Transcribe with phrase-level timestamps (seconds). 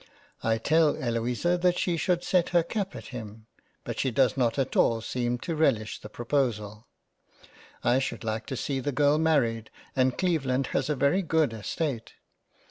[0.41, 3.45] I tell Eloisa that she should set her cap at him,
[3.83, 6.87] but she does not at all seem to relish the proposal.
[7.83, 12.15] I should like to see the girl married and Cleveland has a very good estate.